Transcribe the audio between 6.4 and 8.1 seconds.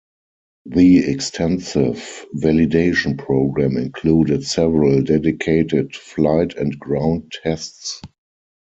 and ground tests.